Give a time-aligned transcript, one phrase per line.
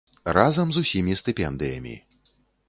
[0.37, 1.95] Разам з усімі стыпендыямі.